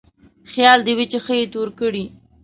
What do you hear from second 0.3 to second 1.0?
خيال دې